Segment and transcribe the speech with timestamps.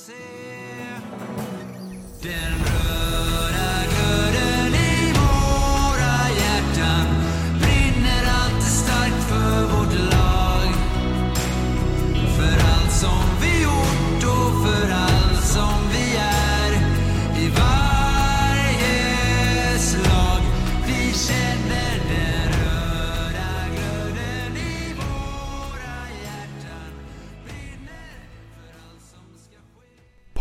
[0.00, 0.40] HC.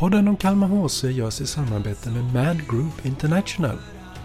[0.10, 3.78] Podden om Kalmar HC görs i samarbete med Mad Group International.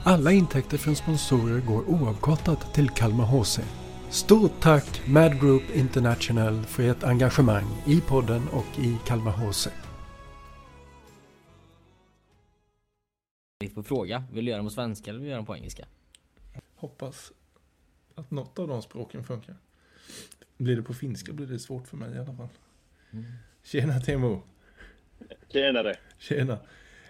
[0.05, 3.59] Alla intäkter från sponsorer går oavkortat till Kalmar HC.
[4.11, 9.69] Stort tack Mad Group International för ert engagemang i podden och i Kalmar HC.
[13.75, 15.87] På fråga, vill du göra dem på svenska eller vill du göra dem på engelska?
[16.75, 17.33] Hoppas
[18.15, 19.57] att något av de språken funkar.
[20.57, 22.49] Blir det på finska blir det svårt för mig i alla fall.
[23.63, 24.54] Tjena Timo!
[25.53, 25.97] Tjenare!
[26.21, 26.59] Tjena!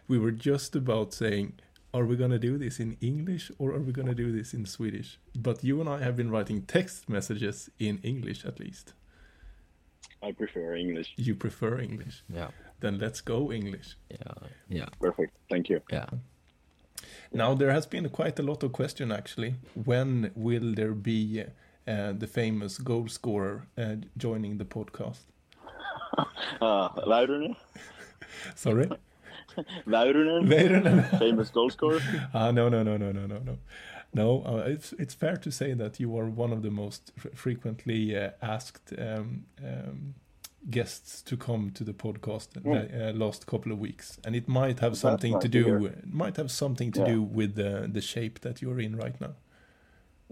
[0.08, 1.52] We were just about saying
[1.94, 5.18] Are we gonna do this in English or are we gonna do this in Swedish?
[5.34, 8.94] But you and I have been writing text messages in English at least.
[10.22, 11.14] I prefer English.
[11.16, 12.24] You prefer English.
[12.28, 12.48] Yeah.
[12.80, 13.96] Then let's go English.
[14.10, 14.48] Yeah.
[14.68, 15.32] ja, Perfect.
[15.48, 15.80] Thank you.
[15.92, 16.06] ja.
[17.32, 19.54] Now there has been quite a lot of question actually.
[19.84, 21.44] When will there be
[21.86, 25.20] uh, the famous goal scorer uh, joining the podcast?
[26.60, 27.56] Uh, Väyrynen?
[28.54, 28.88] Sorry,
[29.86, 30.48] Väyrynen?
[30.48, 31.02] Väyrynen.
[31.18, 32.02] Famous goal scorer?
[32.32, 33.58] Ah, no, no, no, no, no, no, no.
[34.12, 37.34] No, uh, it's it's fair to say that you are one of the most fr-
[37.34, 40.14] frequently uh, asked um, um,
[40.70, 42.60] guests to come to the podcast the
[43.08, 46.92] uh, last couple of weeks, and it might have something to do might have something
[46.92, 47.12] to Yeah.
[47.14, 49.34] do with the the shape that you're in right now,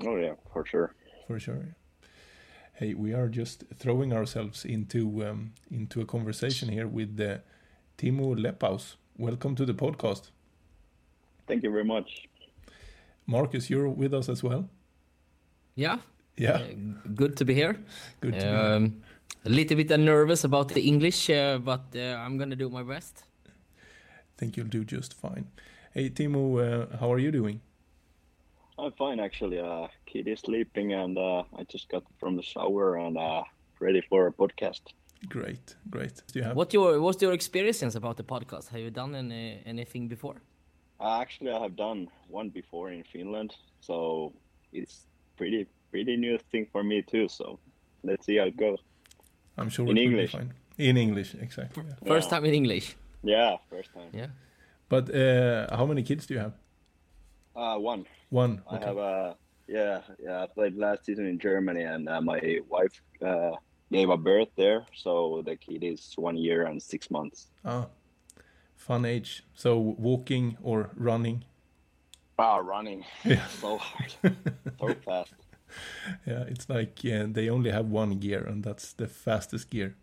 [0.06, 0.94] Oh yeah, for sure.
[1.26, 1.74] for sure.
[2.74, 7.38] Hey, we are just throwing ourselves into um, into a conversation here with uh,
[7.98, 8.96] Teemu Lepaus.
[9.18, 10.30] Welcome to the podcast,
[11.46, 12.28] Thank you very much.
[13.26, 13.68] Marcus.
[13.68, 14.68] You're with us as well.
[15.74, 15.98] Yeah,
[16.36, 17.76] Yeah, uh, good to be here.
[18.20, 18.34] good.
[18.40, 19.02] To be Um,
[19.44, 23.24] a little bit nervous about the English, uh, but uh, I'm gonna do my best.
[24.38, 25.44] think you'll do just fine.
[25.94, 27.60] Hey Teemu, uh, how are you doing?
[28.78, 29.58] I'm fine actually.
[29.60, 33.44] Uh, kid is sleeping and uh, I just got from the shower and uh,
[33.78, 34.80] ready for a podcast.
[35.28, 36.22] Great, great.
[36.32, 36.56] Do you have?
[36.56, 38.68] What your what's your experience about the podcast?
[38.68, 40.36] Have you done any, anything before?
[41.00, 44.32] Uh, actually, I have done one before in Finland, so
[44.72, 45.06] it's
[45.36, 47.28] pretty pretty new thing for me too.
[47.28, 47.58] So
[48.02, 48.78] let's see how it goes.
[49.56, 50.32] I'm sure in it will English.
[50.32, 50.52] be fine.
[50.78, 51.84] In English, exactly.
[51.86, 51.94] yeah.
[52.08, 52.38] First Yeah.
[52.38, 52.96] time in English.
[53.22, 54.10] Yeah, first time.
[54.12, 54.28] Yeah.
[54.88, 56.54] But uh, how many kids do you have?
[57.54, 58.06] Uh, one.
[58.30, 58.62] One.
[58.70, 58.86] I Okay.
[58.86, 59.36] have a
[59.68, 60.42] yeah yeah.
[60.42, 63.52] I played last season in Germany, and uh, my wife uh,
[63.92, 67.46] gave a birth there, so the kid is one year and six months.
[67.64, 67.86] Ah,
[68.76, 69.44] fun age.
[69.54, 71.44] So walking or running.
[72.38, 73.46] Ah, running Yeah.
[73.60, 74.12] so hard,
[74.80, 75.34] so fast.
[76.26, 79.94] Yeah, it's like yeah, they only have one gear, and that's the fastest gear.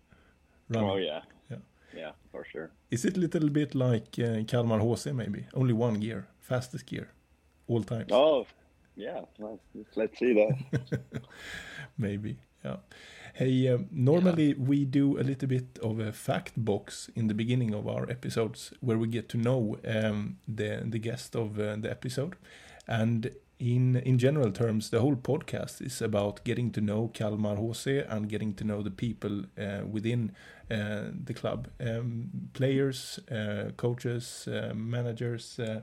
[0.70, 0.90] Running.
[0.90, 1.62] Oh yeah, Yeah.
[1.96, 2.70] yeah, for sure.
[2.92, 5.46] Is it a little bit like uh, Kalmar HC maybe?
[5.54, 7.08] Only one gear, fastest gear,
[7.68, 8.12] all times.
[8.12, 8.46] Oh,
[8.96, 9.22] yeah.
[9.40, 9.60] Well,
[9.96, 10.54] let's see that.
[11.98, 12.78] maybe yeah
[13.34, 17.74] hey um, normally we do a little bit of a fact box in the beginning
[17.74, 21.90] of our episodes where we get to know um, the the guest of uh, the
[21.90, 22.36] episode.
[22.88, 28.06] And in in general terms the whole podcast is about getting to know Kalmar HC
[28.10, 30.32] and getting to know the people uh, within
[30.72, 31.68] uh, the club.
[31.80, 35.82] Um, players uh, coaches uh, managers uh,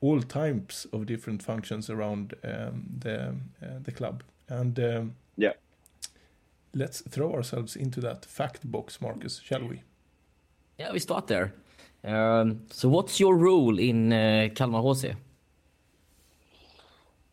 [0.00, 4.22] all types of different functions around um, the uh, the club.
[4.48, 5.52] And um, Yeah.
[6.74, 9.82] let's throw ourselves into that fact box marcus shall we
[10.78, 11.52] Yeah, we start there.
[12.04, 15.14] Um, so what's your role in uh, Kalmar HC?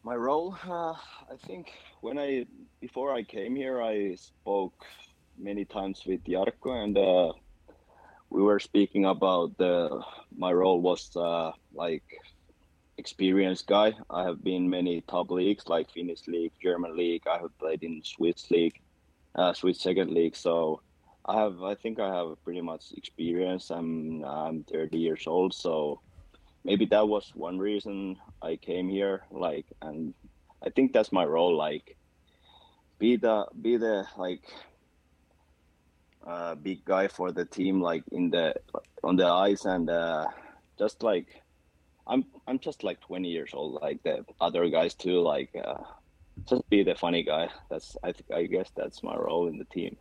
[0.04, 0.94] My role, uh,
[1.32, 1.72] I think,
[2.02, 2.46] when I
[2.80, 4.86] before I came here, I spoke
[5.38, 7.34] many times with Jarkko, and uh,
[8.30, 10.02] we were speaking about the
[10.38, 12.04] my role was uh, like
[13.00, 13.94] experienced guy.
[14.10, 17.24] I have been many top leagues like Finnish league, German league.
[17.26, 18.80] I have played in Swiss league,
[19.36, 20.36] uh, Swiss second league.
[20.36, 20.82] So
[21.26, 23.72] I have, I think, I have pretty much experience.
[23.72, 26.02] I'm I'm 30 years old, so
[26.66, 29.24] maybe that was one reason I came here.
[29.32, 30.14] Like, and
[30.62, 31.56] I think that's my role.
[31.56, 31.96] Like,
[33.00, 34.44] be the be the like
[36.28, 38.56] uh, big guy for the team, like in the
[39.04, 40.28] on the ice, and uh,
[40.78, 41.42] just like
[42.10, 45.22] I'm I'm just like 20 years old, like the other guys too.
[45.22, 45.84] Like, uh,
[46.50, 47.50] just be the funny guy.
[47.70, 49.96] That's I think I guess that's my role in the team.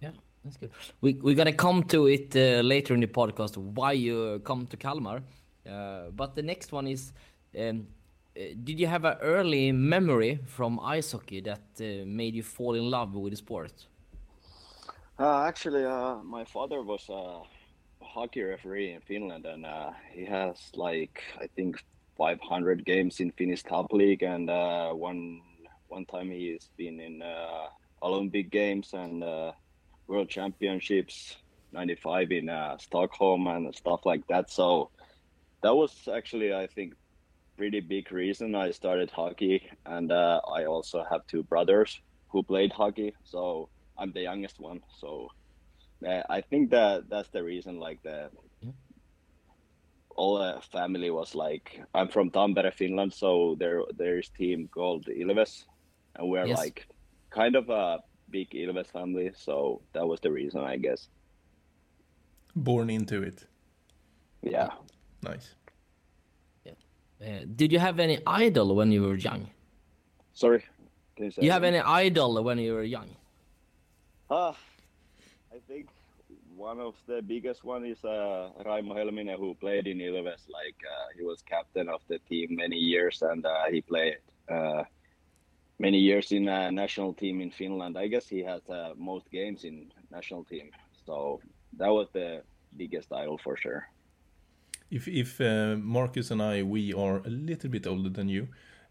[0.00, 0.10] Yeah,
[0.44, 0.70] that's good.
[1.00, 4.76] We, we're gonna come to it uh, later in the podcast why you come to
[4.76, 5.22] Kalmar.
[5.64, 7.12] Uh, but the next one is,
[7.56, 7.86] um,
[8.36, 12.74] uh, did you have an early memory from ice hockey that uh, made you fall
[12.74, 13.86] in love with the sport?
[15.20, 17.08] Uh, actually, uh, my father was
[18.12, 21.82] hockey referee in Finland, and uh, he has like I think
[22.16, 25.40] 500 games in Finnish top league, and uh, one
[25.88, 27.66] one time he's been in uh,
[28.02, 29.52] Olympic games and uh,
[30.06, 31.36] World Championships
[31.72, 34.50] '95 in uh, Stockholm and stuff like that.
[34.50, 34.90] So
[35.62, 36.94] that was actually I think
[37.56, 42.72] pretty big reason I started hockey, and uh, I also have two brothers who played
[42.72, 43.68] hockey, so
[43.98, 44.80] I'm the youngest one.
[45.00, 45.28] So
[46.06, 47.78] I think that that's the reason.
[47.78, 48.30] Like the
[50.16, 55.64] all the family was like, I'm from Tampere, Finland, so there there's team called Ilves,
[56.16, 56.58] and we're Yes.
[56.58, 56.86] like
[57.30, 58.00] kind of a
[58.30, 59.32] big Ilves family.
[59.34, 61.08] So that was the reason, I guess.
[62.54, 63.46] Born into it.
[64.42, 64.68] Yeah.
[65.22, 65.54] Nice.
[67.22, 69.48] Uh, did you have any idol when you were young?
[70.34, 70.64] Sorry.
[71.14, 73.10] Can you say You have any idol when you were young?
[74.28, 74.71] Ah, I think
[76.62, 80.42] one of the biggest one is uh, Raimo Helminen, who played in Ilves.
[80.58, 84.18] Like uh, he was captain of the team many years, and uh, he played
[84.48, 84.84] uh,
[85.78, 87.98] many years in a national team in Finland.
[87.98, 90.70] I guess he has uh, most games in national team.
[91.06, 91.40] So
[91.78, 92.42] that was the
[92.76, 93.82] biggest idol for sure.
[94.90, 98.46] If if uh, Marcus and I we are a little bit older than you,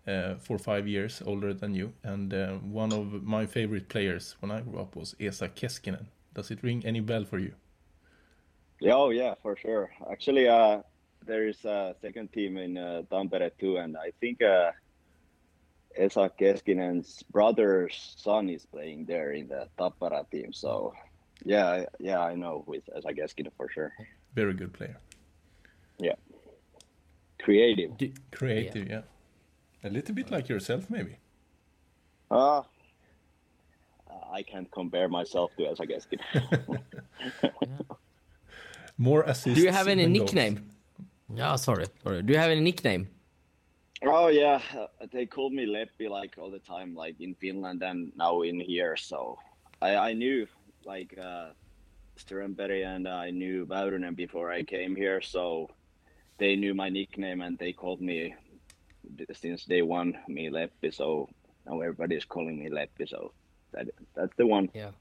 [0.07, 2.47] uh, for five years older than you, and uh,
[2.83, 6.05] one of my favorite players when I grew up was Esa Keskinen.
[6.33, 7.53] Does it ring any bell for you?
[8.81, 9.91] Yeah, oh yeah, for sure.
[10.11, 10.81] Actually, uh,
[11.23, 14.71] there is a second team in uh, Tampere too, and I think uh,
[15.95, 20.51] Esa Keskinen's brother's son is playing there in the Tappara team.
[20.51, 20.95] So,
[21.45, 23.93] yeah, yeah, I know with Esa Keskinen for sure.
[24.33, 24.97] Very good player.
[25.99, 26.15] Yeah,
[27.39, 27.95] creative.
[27.99, 29.01] Do, Creative, yeah.
[29.83, 31.17] A little bit like yourself, maybe.
[32.31, 32.63] Uh,
[34.33, 36.81] I can't compare myself to Esa Keskinen.
[38.97, 39.57] More assists.
[39.59, 40.33] do you have any than goals.
[40.33, 40.69] nickname?
[41.33, 41.85] Yeah, sorry.
[42.03, 42.21] sorry.
[42.23, 43.07] Do you have any nickname?
[44.03, 48.11] Oh yeah, uh, they called me Leppi like all the time, like in Finland and
[48.15, 48.97] now in here.
[48.97, 49.37] So
[49.81, 50.47] I, I knew
[50.85, 51.49] like uh,
[52.17, 55.69] Strömberg and I knew Väyrynen before I came here, so
[56.39, 58.33] they knew my nickname and they called me
[59.33, 60.91] since day one me Leppi.
[60.91, 61.29] So
[61.67, 63.07] now everybody's calling me Leppi.
[63.07, 63.33] So
[63.71, 64.69] that that's the one.
[64.73, 64.91] Yeah.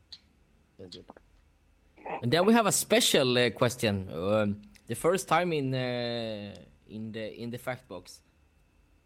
[2.23, 4.09] And then we have a special uh, question.
[4.13, 6.55] Um, the first time in uh,
[6.89, 8.21] in the in the fact box.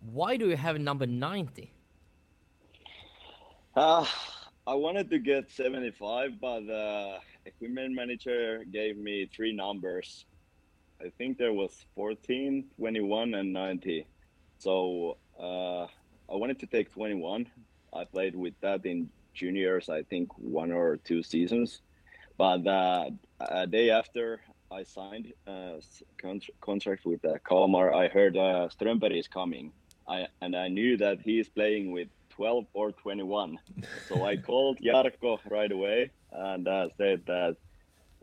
[0.01, 1.71] Why do you have number 90?
[3.75, 4.05] Uh,
[4.67, 10.27] I wanted to get 75, but the equipment manager gave me three numbers.
[11.01, 14.07] I think there was 14, 21, and 90.
[14.59, 17.47] So uh, I wanted to take 21.
[17.93, 21.81] I played with that in juniors, I think one or two seasons.
[22.37, 23.11] But uh,
[23.41, 24.41] a day after
[24.71, 25.81] I signed a
[26.21, 29.73] con- contract with uh, Kalmar, I heard uh, Strömberg is coming.
[30.09, 33.59] I, and I knew that he is playing with 12 or 21.
[34.09, 37.57] So I called Jarkko right away and uh, said that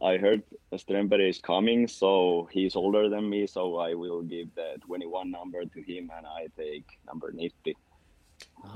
[0.04, 0.44] I heard
[0.74, 5.64] Strömberg is coming, so he's older than me, so I will give the 21 number
[5.66, 7.54] to him and I take number 90.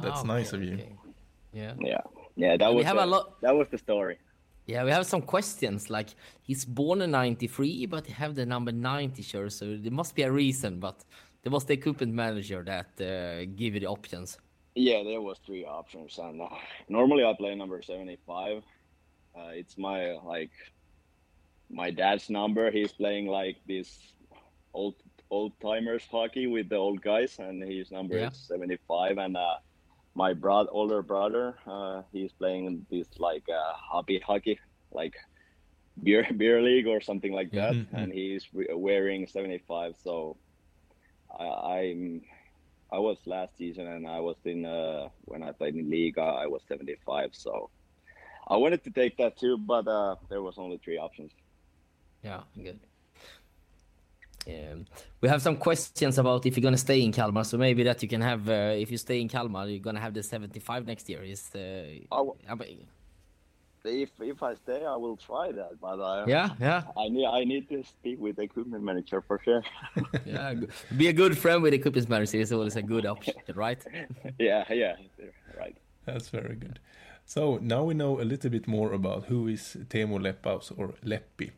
[0.01, 0.79] That's Ah, nice of you.
[1.51, 1.73] Yeah.
[1.79, 2.01] Yeah,
[2.35, 4.17] yeah, that We was have the, a lot- that was the story.
[4.67, 6.09] Yeah, we have some questions like
[6.41, 10.23] he's born in 93 but he have the number 90 shirt so there must be
[10.23, 11.03] a reason but
[11.43, 14.39] there was the equipment manager that uh, give you the options.
[14.73, 16.49] Yeah, there was three options, and uh,
[16.89, 18.63] normally I play number seventy-five.
[19.37, 20.49] Uh, it's my like
[21.69, 22.71] my dad's number.
[22.71, 23.99] He's playing like this
[24.73, 24.95] old
[25.29, 28.29] old timers hockey with the old guys, and his number Yeah.
[28.31, 29.17] is seventy-five.
[29.19, 29.57] And uh,
[30.15, 34.59] my brother, older brother, uh, he's playing this like uh, hobby hockey,
[34.91, 35.13] like
[36.01, 39.95] beer beer league or something like that, Mhm, and he's we- wearing seventy-five.
[40.01, 40.37] So
[41.39, 42.21] I, I'm
[42.91, 46.47] I was last season and I was in uh, when I played in Liga I
[46.47, 47.71] was 75 so
[48.47, 51.33] I wanted to take that too but uh, there was only three options
[52.21, 52.79] Yeah, good.
[54.47, 54.85] Um,
[55.21, 58.07] we have some questions about if you're gonna stay in Kalmar, so maybe that you
[58.07, 58.47] can have.
[58.47, 61.23] Uh, if you stay in Kalmar, you're gonna have the 75 next year.
[61.23, 61.59] Is uh,
[62.11, 62.35] Oh.
[63.87, 67.43] If if I stay I will try that but uh, yeah, yeah, I need I
[67.43, 69.63] need to speak with the equipment manager for sure
[70.25, 70.55] yeah.
[70.97, 73.77] Be a good friend with the equipment manager is always a good option, right?
[74.39, 74.95] yeah yeah
[75.55, 76.79] right That's very good.
[77.25, 81.51] So now we know a little bit more about who is Teemu Lepaus or Leppi.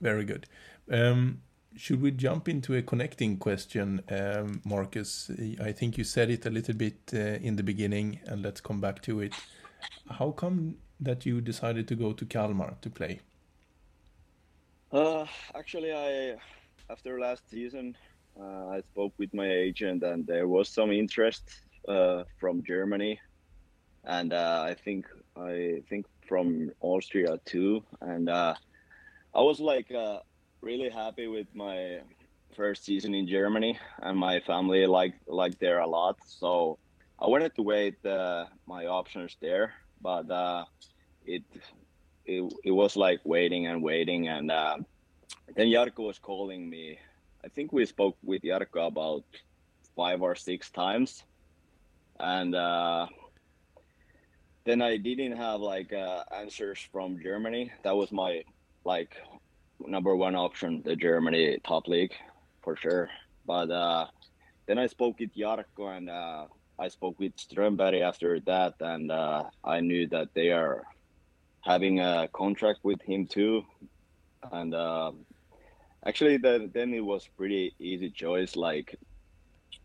[0.00, 0.46] Very good.
[0.90, 1.40] Um,
[1.76, 5.30] should we jump into a connecting question, um, Marcus?
[5.60, 8.80] I think you said it a little bit uh, in the beginning, and let's come
[8.80, 9.32] back to it.
[10.10, 13.20] How come that you decided to go to Kalmar to play?
[14.92, 16.36] Uh, actually, I
[16.90, 17.96] after last season,
[18.38, 23.18] uh, I spoke with my agent, and there was some interest uh, from Germany,
[24.04, 27.82] and uh, I think I think from Austria too.
[28.00, 28.54] And uh,
[29.34, 29.90] I was like
[30.62, 31.98] really happy with my
[32.54, 36.16] first season in Germany, and my family liked liked there a lot.
[36.24, 36.78] So
[37.18, 40.64] I wanted to wait uh, my options there, but uh,
[41.26, 41.42] it
[42.24, 44.76] it it was like waiting and waiting, and uh,
[45.56, 46.98] then Jarkko was calling me.
[47.44, 49.24] I think we spoke with Jarkko about
[49.96, 51.24] five or six times,
[52.20, 53.06] and uh,
[54.64, 57.72] then I didn't have like uh, answers from Germany.
[57.82, 58.44] That was my
[58.84, 59.16] like
[59.86, 62.12] number one option, the Germany top league
[62.62, 63.08] for sure.
[63.46, 64.06] But uh,
[64.66, 66.46] then I spoke with Jarkko and uh,
[66.78, 70.82] I spoke with Strömberg after that, and uh, I knew that they are
[71.60, 73.64] having a contract with him too.
[74.50, 75.12] And uh,
[76.04, 78.56] actually, then then it was pretty easy choice.
[78.56, 78.96] Like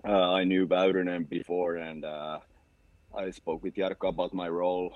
[0.03, 2.39] uh, I knew Väyrynen before, and uh,
[3.15, 4.95] I spoke with Jarkko about my role,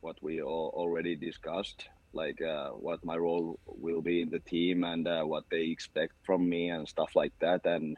[0.00, 4.84] what we all already discussed, like uh, what my role will be in the team
[4.84, 7.66] and uh, what they expect from me and stuff like that.
[7.66, 7.96] And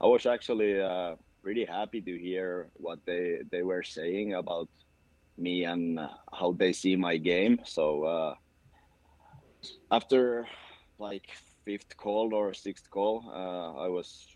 [0.00, 4.68] I was actually uh, pretty happy to hear what they they were saying about
[5.38, 5.98] me and
[6.32, 7.60] how they see my game.
[7.64, 8.34] So uh,
[9.90, 10.46] after
[10.98, 11.28] like
[11.64, 14.26] fifth call or sixth call, uh, I was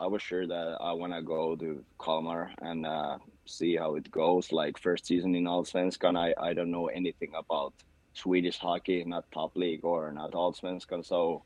[0.00, 4.10] I was sure that I want to go to Kalmar and uh, see how it
[4.10, 4.52] goes.
[4.52, 7.74] Like first season in Allsvenskan, I I don't know anything about
[8.14, 11.04] Swedish hockey, not top league or not Allsvenskan.
[11.04, 11.42] So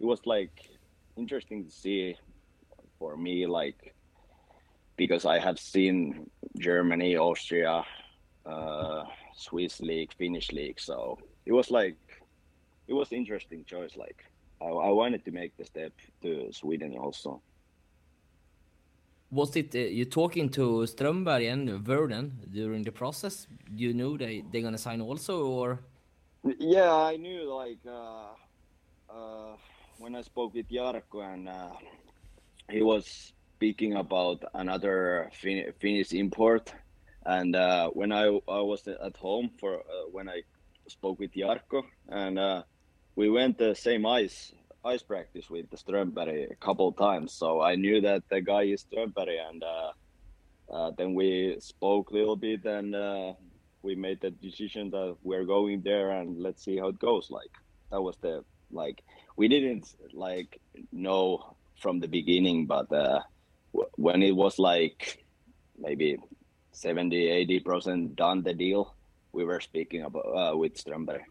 [0.00, 0.68] it was like
[1.16, 2.16] interesting to see
[2.98, 3.94] for me, like
[4.96, 7.84] because I have seen Germany, Austria,
[8.44, 10.80] uh, Swiss league, Finnish league.
[10.80, 11.96] So it was like
[12.88, 13.96] it was interesting choice.
[13.96, 14.24] Like
[14.60, 17.40] I, I wanted to make the step to Sweden also.
[19.30, 23.46] Was it uh, you talking to Strömberg and Verden during the process?
[23.74, 25.78] You knew they they're gonna sign also, or
[26.42, 28.32] Yeah, I knew like uh,
[29.12, 29.56] uh,
[29.98, 31.72] when I spoke with Jarkko and uh,
[32.70, 36.72] he was speaking about another fin- Finnish import,
[37.26, 40.42] and uh, when I I was at home for uh, when I
[40.88, 42.62] spoke with Jarkko and uh,
[43.16, 44.50] we went the same ice
[44.82, 48.86] ice practice with the Strömberg a couple times, so I knew that the guy is
[48.90, 52.94] Strömberg, and then we spoke a little bit and.
[53.82, 57.50] We made the decision that we're going there and let's see how it goes like
[57.90, 59.02] that was the like
[59.36, 60.60] we didn't like
[60.92, 63.20] know from the beginning but uh,
[63.72, 65.24] w- when it was like
[65.78, 66.18] maybe
[66.72, 68.94] 70 80 percent done the deal
[69.32, 71.22] we were speaking about uh, with strömberg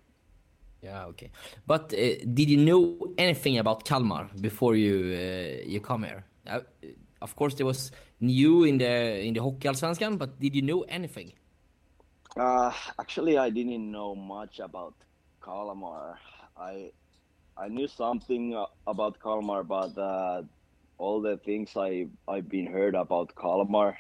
[0.82, 1.30] yeah, okay.
[1.68, 6.24] But uh, did you know anything about Kalmar before you uh, you come here?
[6.48, 6.62] Uh,
[7.22, 7.92] of course, there was
[8.22, 11.34] new in the in the Hockeyallsvenskan, but did you know anything?
[12.38, 14.96] Uh, actually, I didn't know much about
[15.44, 16.20] Kalmar.
[16.58, 16.92] I
[17.58, 20.44] I knew something uh, about Kalmar, but uh,
[20.98, 23.98] all the things I I've been heard about Kalmar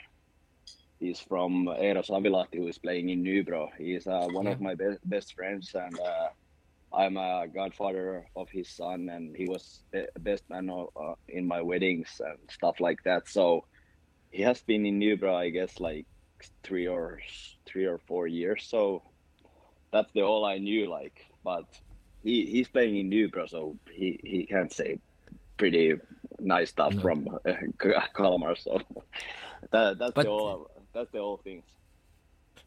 [1.01, 3.69] is from Eero Savilahti, who is playing in Nybro.
[3.77, 6.29] He is uh, one of my be- best friends, and uh,
[6.93, 11.61] I'm a godfather of his son, and he was the best man uh, in my
[11.61, 13.27] weddings and stuff like that.
[13.27, 13.61] So
[14.31, 16.05] he has been in Nybro, I guess, like
[16.63, 17.19] three or
[17.65, 18.65] three or four years.
[18.67, 19.01] So
[19.91, 20.89] that's the all I knew.
[20.89, 21.65] Like, but
[22.23, 24.99] he he's playing in Nybro, so he he can't say
[25.57, 25.95] pretty
[26.39, 27.01] nice stuff No.
[27.01, 27.53] from uh,
[28.13, 28.55] Kalmar.
[28.55, 28.81] So
[29.71, 31.63] that that's But- the all that's the whole thing.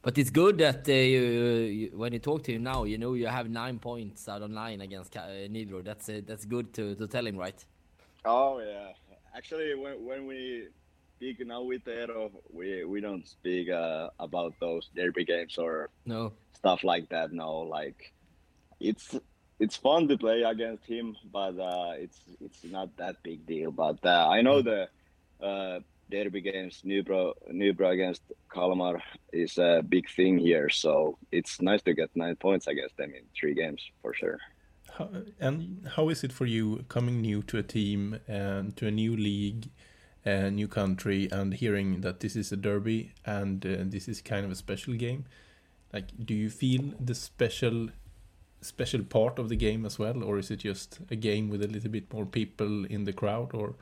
[0.05, 3.15] But it's good that uh, you, you, when you talk to him now, you know
[3.15, 5.85] you have nine points out of nine against uh, Nybro.
[5.85, 7.65] That's uh, that's good to, to tell him, right?
[8.25, 8.89] Oh yeah,
[9.37, 10.67] actually, when when we
[11.23, 16.33] speak now with Eero, we we don't speak uh, about those derby games or No.
[16.53, 17.33] stuff like that.
[17.33, 18.13] No, like
[18.81, 19.17] it's
[19.61, 23.71] it's fun to play against him, but uh, it's it's not that big deal.
[23.71, 24.89] But uh, I know the
[25.41, 25.79] uh,
[26.11, 29.01] derby games, Nybro Nybro against Kalmar
[29.33, 33.23] is a big thing here, so it's nice to get nine points against them in
[33.39, 34.39] three games for sure.
[34.99, 38.91] How, and how is it for you coming new to a team and to a
[38.91, 39.71] new league
[40.25, 44.45] uh, new country, and hearing that this is a derby and uh, this is kind
[44.45, 45.25] of a special game.
[45.93, 47.89] Like, do you feel the special
[48.61, 51.67] special part of the game as well, or is it just a game with a
[51.67, 53.75] little bit more people in the crowd, or?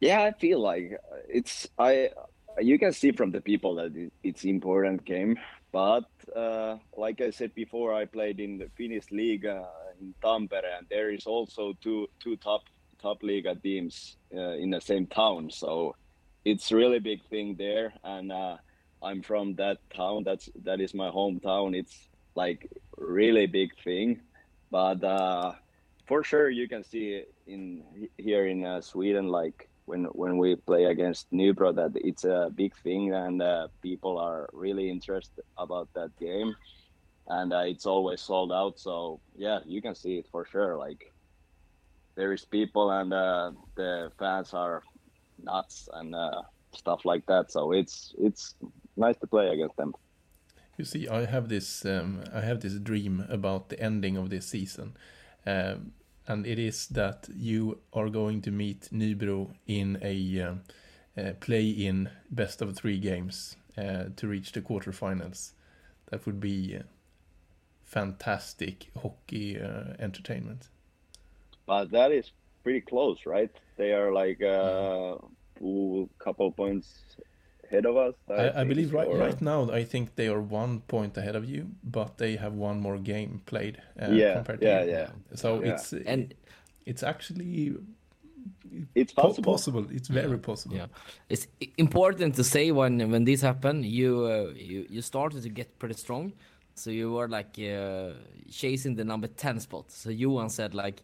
[0.00, 2.10] Yeah, I feel like it's I.
[2.58, 5.38] You can see from the people that it's important game,
[5.72, 9.64] but uh, like I said before, I played in the Finnish league uh,
[10.00, 12.62] in Tampere, and there is also two two top
[13.06, 15.50] top Liga teams uh, in the same town.
[15.50, 15.94] So
[16.44, 18.56] it's really big thing there, and uh,
[19.02, 20.24] I'm from that town.
[20.24, 21.68] That's that is my hometown.
[21.80, 21.96] It's
[22.34, 22.60] like
[22.96, 24.08] really big thing,
[24.70, 25.52] but uh,
[26.08, 27.62] for sure you can see in
[28.18, 32.72] here in uh, Sweden, like when when we play against Nybro, that it's a big
[32.84, 36.50] thing, and uh, people are really interested about that game,
[37.28, 38.78] and uh, it's always sold out.
[38.78, 40.76] So yeah, you can see it for sure.
[40.86, 41.12] Like
[42.16, 44.82] there is people, and uh, the fans are
[45.42, 46.42] nuts and uh,
[46.72, 47.52] stuff like that.
[47.52, 48.54] So it's it's
[48.96, 49.94] nice to play against them.
[50.76, 54.46] You see, I have this um, I have this dream about the ending of this
[54.46, 54.96] season,
[55.46, 55.92] um,
[56.26, 60.62] and it is that you are going to meet Nybro in a um,
[61.16, 65.52] uh, play-in best of three games uh, to reach the quarterfinals.
[66.10, 66.82] That would be uh,
[67.84, 70.68] fantastic hockey uh, entertainment.
[71.66, 72.30] But that is
[72.62, 73.50] pretty close, right?
[73.76, 75.16] They are like a
[76.18, 76.88] couple points
[77.64, 78.14] ahead of us.
[78.28, 81.36] I, I think, believe right or- right now I think they are one point ahead
[81.36, 84.90] of you, but they have one more game played uh, Yeah, compared to yeah, you.
[84.90, 85.10] yeah.
[85.34, 85.72] So Yeah.
[85.74, 86.34] it's And
[86.84, 87.74] it's actually
[88.94, 89.52] It's po- possible.
[89.52, 89.86] possible.
[89.90, 90.76] It's very possible.
[90.76, 90.88] yeah,
[91.28, 91.46] it's
[91.78, 95.94] important to say when when this happened, you uh, you you started to get pretty
[96.04, 96.32] strong,
[96.74, 98.12] so you were like uh,
[98.60, 99.90] chasing the number ten spot.
[99.90, 101.02] So Johan said like.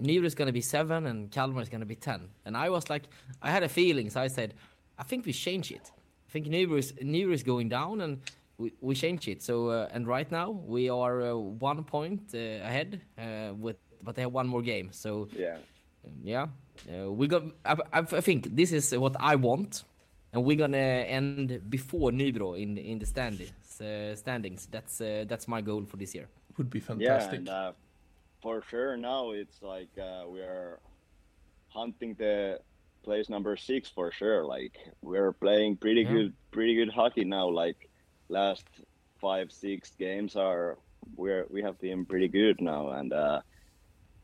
[0.00, 3.04] Nybro is gonna be seven and Kalmar is gonna be ten, and I was like,
[3.42, 4.54] I had a feeling, so I said,
[4.98, 5.92] I think we change it.
[6.28, 8.20] I think Nybro is Nybro is going down, and
[8.58, 9.42] we, we change it.
[9.42, 14.14] So uh, and right now we are uh, one point uh, ahead uh, with, but
[14.16, 14.88] they have one more game.
[14.92, 15.58] So Yeah.
[16.24, 16.46] yeah,
[16.92, 17.42] uh, we got.
[17.64, 19.84] I, I, I think this is what I want,
[20.32, 20.76] and we're gonna
[21.18, 23.80] end before Nybro in in the standings.
[23.80, 24.66] Uh, standings.
[24.70, 26.28] That's uh, that's my goal for this year.
[26.58, 27.38] Would be Yeah, fantastic.
[27.38, 27.72] and uh,
[28.44, 30.80] for sure now it's like uh, we are
[31.68, 32.58] hunting the
[33.04, 34.44] place number six for sure.
[34.46, 36.12] Like we're playing pretty Yeah.
[36.14, 37.50] good, pretty good hockey now.
[37.50, 37.78] Like
[38.28, 38.66] last
[39.20, 40.78] five, six games are
[41.16, 43.42] we're we have been pretty good now, and uh,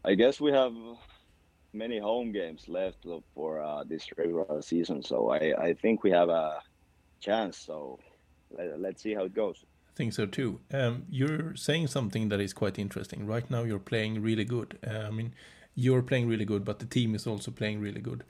[0.05, 0.75] I guess we have
[1.75, 5.03] many home games left for uh, this regular season.
[5.03, 6.61] So I I think we have a
[7.21, 7.59] chance.
[7.59, 7.99] So
[8.51, 9.65] let, let's see how it goes.
[9.95, 10.61] Think so too.
[10.73, 13.27] Um, you're saying something that is quite interesting.
[13.27, 14.79] Right now, you're playing really good.
[14.87, 15.35] Uh, I mean,
[15.75, 18.25] you're playing really good, but the team is also playing really good.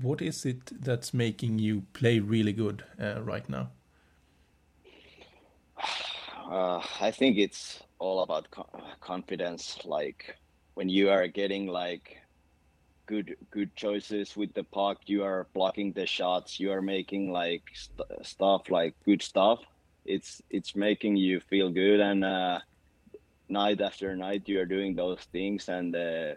[0.00, 3.70] What is it that's making you play really good uh, right now?
[6.50, 8.68] uh, I think it's all about co-
[9.00, 9.78] confidence.
[9.84, 10.36] Like
[10.74, 12.18] when you are getting like
[13.06, 17.62] good good choices with the puck, you are blocking the shots, you are making like
[17.74, 19.60] st- stuff like good stuff.
[20.08, 22.60] It's it's making you feel good, and uh,
[23.48, 26.34] night after night you are doing those things, and uh,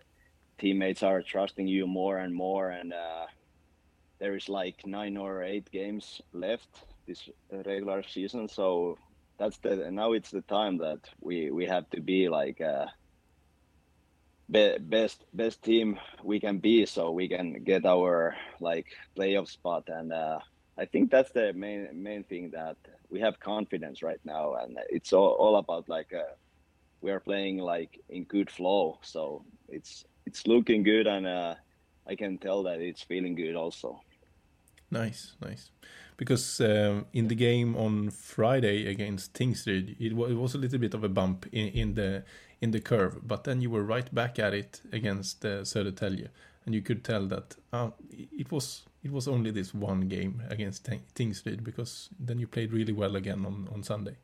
[0.59, 3.25] teammates are trusting you more and more, and uh,
[4.19, 6.69] there is like nine or eight games left
[7.07, 8.97] this regular season, so
[9.41, 12.85] that's the now it's the time that we we have to be like uh
[14.51, 18.85] be, best best team we can be so we can get our like
[19.17, 20.39] playoff spot and uh
[20.81, 22.77] i think that's the main main thing that
[23.09, 26.33] we have confidence right now and it's all, all about like uh
[27.01, 31.55] we are playing like in good flow so it's it's looking good and uh
[32.07, 34.01] i can tell that it's feeling good also
[34.91, 35.71] Nice, nice.
[36.17, 40.93] Because um, in the game on Friday against Tingsryd, it, it was a little bit
[40.93, 42.23] of a bump in, in the
[42.59, 46.27] in the curve, but then you were right back at it against uh, Södertälje,
[46.63, 50.85] and you could tell that uh, it was it was only this one game against
[50.85, 54.17] Ting- Tingsryd because then you played really well again on, on Sunday.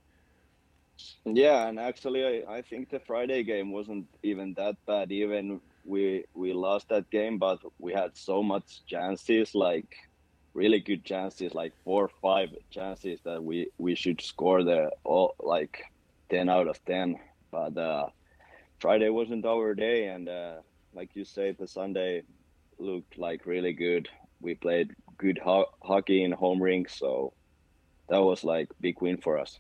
[1.26, 5.12] Yeah, and actually, I, I think the Friday game wasn't even that bad.
[5.12, 9.96] Even we we lost that game, but we had so much chances, like
[10.54, 15.36] really good chances, like four or five chances that we we should score the all
[15.40, 15.84] like
[16.30, 17.20] ten out of ten.
[17.52, 18.10] But uh,
[18.80, 20.56] Friday wasn't our day, and uh,
[20.94, 22.24] like you said, the Sunday
[22.80, 24.10] looked like really good.
[24.42, 27.34] We played good ho- hockey in home rink, so
[28.10, 29.60] that was like big win for us.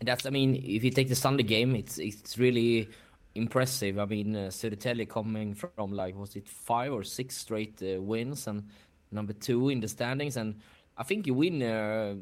[0.00, 2.88] And that's, I mean, if you take the Sunday game, it's it's really
[3.34, 3.98] impressive.
[3.98, 8.46] I mean, uh, Södertälje coming from like was it five or six straight uh, wins
[8.46, 8.64] and
[9.10, 10.54] number two in the standings, and
[10.96, 12.14] I think you win uh,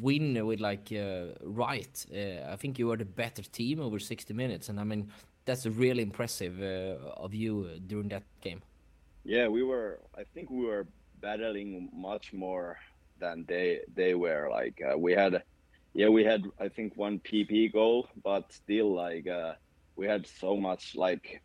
[0.00, 2.06] win with like uh, right.
[2.12, 5.08] Uh, I think you were the better team over 60 minutes, and I mean
[5.44, 8.62] that's really impressive uh, of you during that game.
[9.24, 10.00] Yeah, we were.
[10.16, 10.86] I think we were
[11.20, 12.78] battling much more
[13.20, 14.48] than they they were.
[14.50, 15.42] Like uh, we had,
[15.94, 19.54] yeah, we had I think one PP goal, but still like uh,
[19.96, 21.42] we had so much like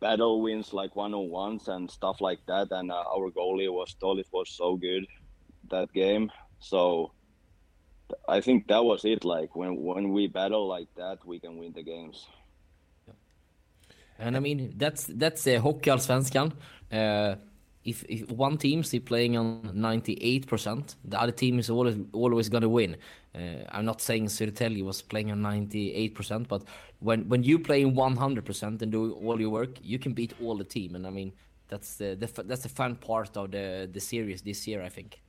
[0.00, 2.68] battle wins, like one on ones and stuff like that.
[2.70, 5.06] And uh, our goalie was Tolis was so good
[5.70, 6.30] that game.
[6.60, 7.12] So
[8.28, 9.24] I think that was it.
[9.24, 12.26] Like when when we battle like that, we can win the games.
[14.18, 16.52] And I mean that's that's uh, Hockeyallsvenskan.
[16.92, 17.36] Uh,
[17.84, 22.96] if, if one is playing on 98%, the other team is always always gonna win.
[23.34, 26.64] Uh, I'm not saying Södertälje was playing on 98%, but
[27.00, 30.64] when when you play 100% and do all your work, you can beat all the
[30.64, 30.94] team.
[30.96, 31.32] And I mean
[31.68, 35.20] that's the, the that's the fun part of the the series this year, I think.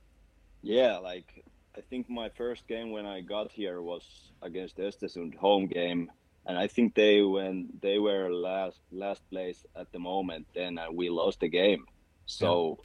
[0.62, 1.44] Yeah, like
[1.76, 4.02] I think my first game when I got here was
[4.42, 6.10] against Östersund home game,
[6.46, 10.86] and I think they when they were last last place at the moment, then uh,
[10.92, 11.86] we lost the game.
[12.26, 12.80] So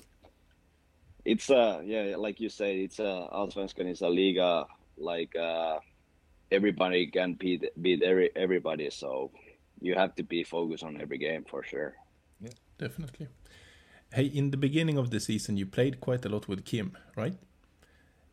[1.23, 4.65] it's a yeah, like you say, it's a Allsvenskan is a liga
[4.97, 5.79] like uh,
[6.51, 8.89] everybody can beat beat every, everybody.
[8.89, 9.31] So
[9.81, 11.95] you have to be focused on every game for sure.
[12.41, 13.27] Yeah, definitely.
[14.13, 17.35] Hey, in the beginning of the season, you played quite a lot with Kim, right?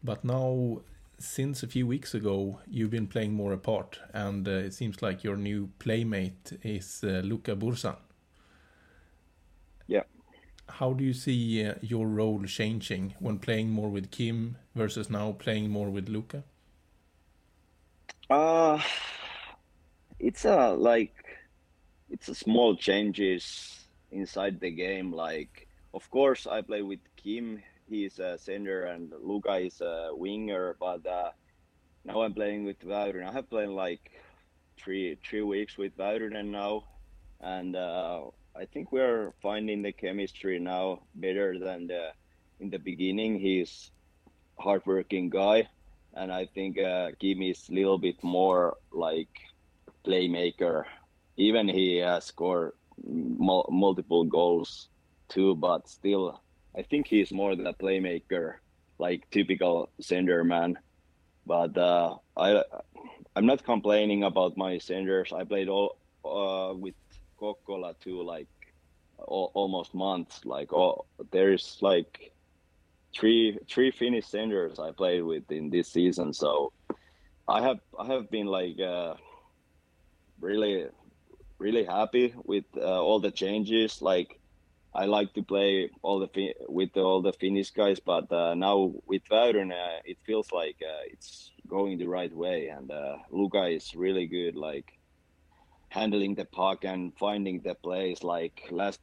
[0.04, 0.82] But now,
[1.22, 5.24] since a few weeks ago, you've been playing more apart, and uh, it seems like
[5.24, 7.96] your new playmate is uh, Luka Burzan.
[9.86, 10.02] Yeah.
[10.68, 15.32] How do you see uh, your role changing when playing more with Kim versus now
[15.32, 16.44] playing more with Luca?
[18.30, 18.80] Uh
[20.18, 21.14] it's a like
[22.08, 25.12] it's a small changes inside the game.
[25.12, 27.62] Like of course I play with Kim.
[27.92, 30.76] He's a center and Luca is a winger.
[30.80, 31.30] But uh,
[32.06, 33.28] now I'm playing with Väyrynen.
[33.28, 34.10] I have played like
[34.78, 36.84] three three weeks with Väyrynen now,
[37.40, 38.22] and uh,
[38.56, 42.12] I think we're finding the chemistry now better than the
[42.60, 43.38] in the beginning.
[43.38, 43.90] He's
[44.58, 45.68] hardworking guy,
[46.14, 49.28] and I think uh, Kim is a little bit more like
[50.06, 50.84] playmaker.
[51.36, 52.72] Even he has scored
[53.04, 54.88] mul- multiple goals
[55.28, 56.40] too, but still,
[56.76, 58.54] I think he's more than a playmaker,
[58.98, 60.78] like typical center man.
[61.46, 62.62] But uh, I,
[63.36, 65.32] I'm not complaining about my centers.
[65.32, 66.94] I played all uh, with
[67.40, 68.48] Kokkola too, like
[69.18, 70.44] al- almost months.
[70.44, 72.32] Like oh, there's like
[73.14, 76.32] three three Finnish centers I played with in this season.
[76.32, 76.72] So
[77.48, 79.14] I have I have been like uh,
[80.40, 80.86] really
[81.58, 84.00] really happy with uh, all the changes.
[84.02, 84.38] Like
[84.94, 89.22] I like to play all the with all the Finnish guys, but uh, now with
[89.30, 93.94] Väyrynen, uh, it feels like uh, it's going the right way, and uh, Luka is
[93.94, 94.92] really good, like
[95.88, 98.22] handling the puck and finding the plays.
[98.22, 99.00] Like last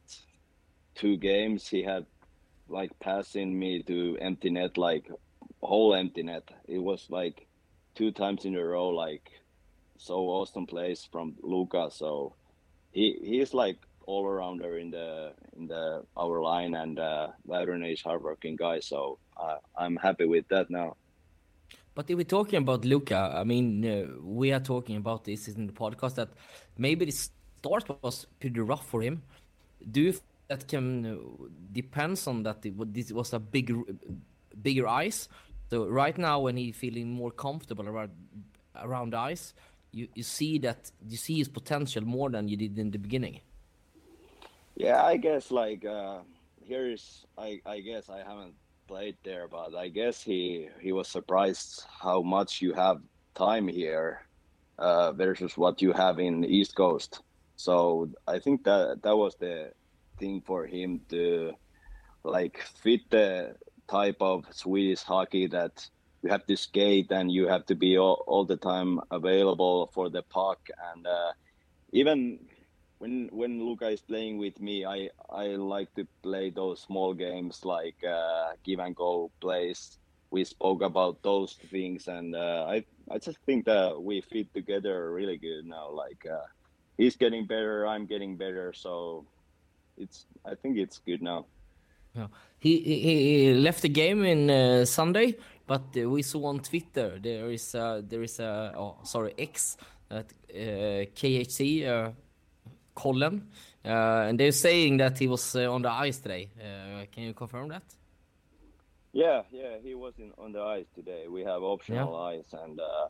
[0.94, 2.06] two games, he had
[2.68, 5.10] like passing me to empty net, like
[5.60, 6.48] whole empty net.
[6.68, 7.48] It was like
[7.96, 9.28] two times in a row, like
[9.98, 11.90] so awesome plays from Luca.
[11.90, 12.36] So
[12.92, 13.78] he he's like
[14.10, 15.84] all arounder in the in the
[16.16, 17.28] our line, and uh,
[17.94, 18.80] is hardworking guy.
[18.80, 20.96] So uh, I'm happy with that now.
[21.94, 25.66] But if we're talking about Luca, I mean, uh, we are talking about this in
[25.66, 26.30] the podcast that
[26.78, 29.22] maybe the start was pretty rough for him.
[29.90, 30.14] Do you
[30.48, 31.16] that can uh,
[31.72, 33.78] depends on that it, this was a bigger
[34.62, 35.28] bigger ice?
[35.70, 38.10] So right now, when he's feeling more comfortable around
[38.74, 39.54] around ice,
[39.92, 43.40] you, you see that you see his potential more than you did in the beginning.
[44.80, 46.20] Yeah, I guess like uh,
[46.64, 48.54] here is I I guess I haven't
[48.88, 53.02] played there, but I guess he he was surprised how much you have
[53.34, 54.24] time here
[54.78, 57.20] uh, versus what you have in the East Coast.
[57.56, 59.72] So I think that that was the
[60.18, 61.52] thing for him to
[62.24, 65.86] like fit the type of Swedish hockey that
[66.22, 70.08] you have to skate and you have to be all, all the time available for
[70.08, 71.32] the puck and uh,
[71.92, 72.38] even
[73.00, 77.64] when when Luka is playing with me, I I like to play those small games
[77.64, 79.98] like uh, give and go plays.
[80.30, 85.10] We spoke about those things, and uh, I I just think that we fit together
[85.12, 85.90] really good now.
[85.90, 86.46] Like uh,
[86.98, 89.24] he's getting better, I'm getting better, so
[89.96, 91.46] it's I think it's good now.
[92.14, 92.28] Yeah.
[92.58, 97.18] He, he he left the game in uh, Sunday, but uh, we saw on Twitter
[97.18, 99.78] there is a, there is a oh sorry X
[100.10, 102.10] at uh, KHC, uh,
[103.00, 103.42] Colin,
[103.84, 106.50] uh, and they're saying that he was uh, on the ice today.
[106.58, 107.82] Uh, can you confirm that?
[109.12, 111.26] Yeah, yeah, he was in on the ice today.
[111.28, 113.08] We have optional ice, and uh,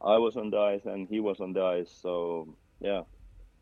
[0.00, 1.92] I was on the ice, and he was on the ice.
[2.02, 2.48] So
[2.80, 3.02] yeah,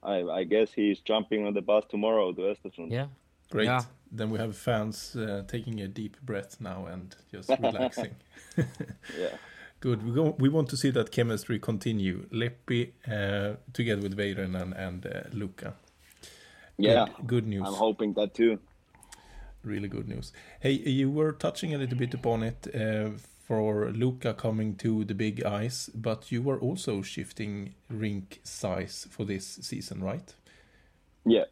[0.03, 2.91] I I guess he's jumping on the bus tomorrow to Östersund.
[2.91, 3.09] Yeah.
[3.51, 3.67] Great.
[3.67, 3.83] Yeah.
[4.11, 8.15] Then we have fans uh, taking a deep breath now and just relaxing.
[9.19, 9.37] Yeah.
[9.85, 10.03] Good.
[10.03, 12.27] We, go, we want to see that chemistry continue.
[12.33, 15.75] Leppi uh, together with Väyrynen and uh, Luca.
[16.79, 17.65] Yeah, Good, good news.
[17.67, 18.59] I'm hoping that too.
[19.63, 20.33] Really good news.
[20.61, 23.11] Hey, you were touching a little bit upon it uh,
[23.47, 29.27] for Luca coming to the big ice, but you were also shifting rink size for
[29.27, 30.35] this season, right?
[31.27, 31.45] Yeah,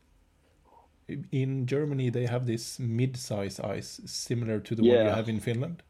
[1.31, 5.83] In Germany, they have this mid-size ice similar to the one you have in Finland.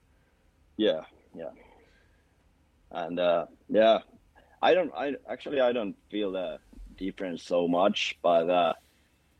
[0.76, 1.02] yeah,
[1.36, 1.50] yeah.
[2.92, 3.98] And uh, yeah,
[4.60, 4.92] I don't.
[4.94, 6.58] I actually I don't feel the
[6.96, 8.74] difference so much, but uh,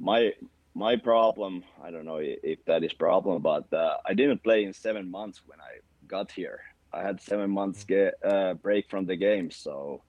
[0.00, 0.32] my
[0.74, 1.62] my problem.
[1.82, 5.42] I don't know if that is problem, but uh, I didn't play in seven months
[5.46, 6.60] when I got here.
[6.92, 10.02] I had seven months get uh, break from the game, so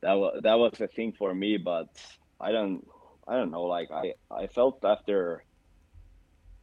[0.00, 1.58] that was that was a thing for me.
[1.58, 1.88] But
[2.40, 2.86] I don't.
[3.28, 3.64] I don't know.
[3.64, 5.44] Like I I felt after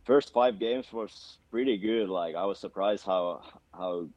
[0.05, 2.09] first five games was pretty good.
[2.09, 3.41] Like I was surprised how
[3.73, 4.07] how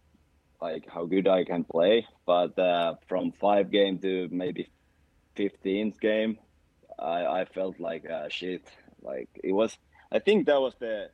[0.63, 2.07] like how good I can play.
[2.25, 4.71] But uh, from five game to maybe
[5.35, 6.39] fifteenth game,
[6.99, 8.65] I I felt like uh, shit.
[9.03, 9.77] Like it was.
[10.13, 11.11] I think that was the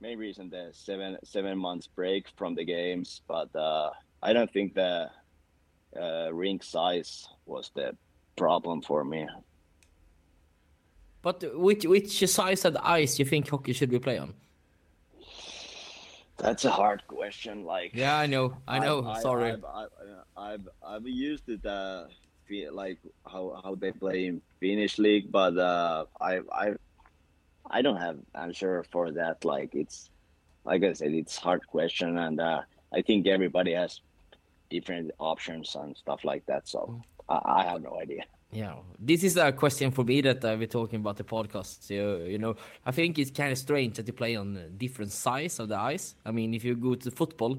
[0.00, 3.22] main reason the seven seven months break from the games.
[3.26, 3.90] But uh,
[4.22, 5.10] I don't think the
[5.96, 7.96] uh, rink size was the
[8.36, 9.26] problem for me.
[11.22, 14.34] But which which size of the ice you think hockey should be play on?
[16.38, 17.64] That's a hard question.
[17.64, 19.04] Like Yeah, I know, I know.
[19.06, 19.52] I- sorry.
[19.52, 19.88] I've, I've,
[20.36, 22.04] I've, I've used it, uh,
[22.72, 26.72] like how, how they play in Finnish league, but uh, I I
[27.70, 29.44] I don't have answer for that.
[29.44, 30.10] Like it's
[30.64, 32.60] like I said, it's hard question, and uh,
[32.92, 34.00] I think everybody has
[34.70, 36.68] different options and stuff like that.
[36.68, 38.24] So I, I have no idea.
[38.54, 41.82] Yeah, this is a question for me that I've been talking about the podcast.
[41.82, 42.54] So, you know,
[42.86, 46.14] I think it's kind of strange that you play on different size of the ice.
[46.24, 47.58] I mean, if you go to football,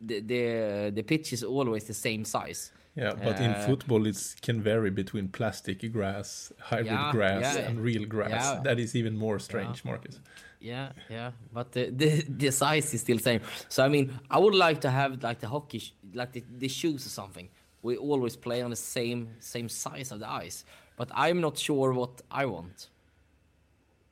[0.00, 2.72] the the the pitch is always the same size.
[2.96, 7.66] Yeah, but in Uh, football, it can vary between plastic grass, hybrid Yeah, grass, yeah.
[7.68, 8.30] and real grass.
[8.30, 8.60] Yeah.
[8.62, 10.20] That is even more strange, Marcus.
[10.60, 13.40] Yeah, yeah, but the, the the size is still same.
[13.68, 16.68] So I mean, I would like to have like the hockey, sh- like the, the
[16.68, 17.48] shoes or something.
[17.84, 20.64] We always play on the same same size of the ice,
[20.96, 22.88] but I'm not sure what I want.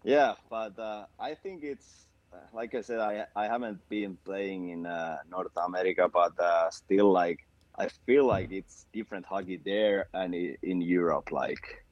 [0.04, 4.68] Yeah, but uh, I think it's uh, like I said, I I haven't been playing
[4.68, 7.40] in uh, North America, but uh, still, like
[7.78, 11.32] I feel like it's different hockey there and in Europe.
[11.32, 11.82] Like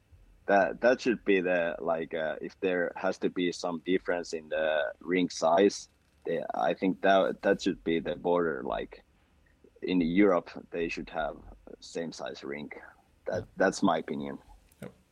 [0.45, 4.49] that that should be the like uh, if there has to be some difference in
[4.49, 5.89] the ring size,
[6.53, 8.61] I think that that should be the border.
[8.63, 9.03] Like
[9.81, 11.37] in Europe, they should have
[11.79, 12.75] same size rink.
[13.27, 14.37] That that's my opinion.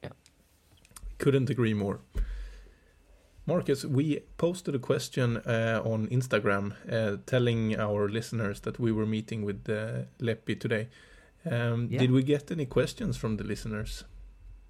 [0.04, 0.10] Yeah.
[1.18, 2.00] Couldn't agree more.
[3.46, 9.08] Marcus, we posted a question uh, on Instagram uh, telling our listeners that we were
[9.08, 10.88] meeting with uh, Leppi today.
[11.50, 12.00] Um, Yeah.
[12.00, 14.06] Did we get any questions from the listeners?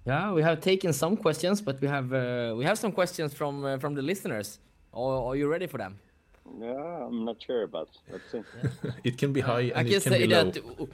[0.06, 3.64] Yeah, we have taken some questions, but we have uh, we have some questions from
[3.64, 4.58] uh, from the listeners.
[4.92, 5.98] Are, are you ready for them?
[6.60, 8.42] Yeah, I'm not sure, but let's see.
[9.04, 10.44] It can be high I and can it can say be low.
[10.50, 10.88] that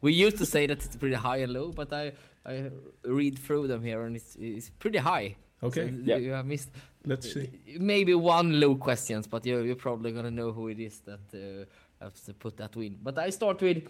[0.00, 2.12] we used to say that it's pretty high and low, but I
[2.46, 2.70] I
[3.04, 5.36] read through them here and it's it's pretty high.
[5.62, 5.88] Okay.
[5.90, 6.16] So Yeah.
[6.20, 6.70] you have missed
[7.04, 7.48] Let's see.
[7.80, 11.64] maybe one low questions, but you're, you're probably gonna know who it is that uh,
[12.04, 12.96] has to put that in.
[13.02, 13.82] But I start with,